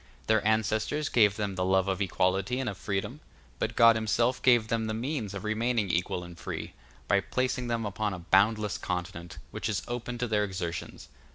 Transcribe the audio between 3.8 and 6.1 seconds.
himself gave them the means of remaining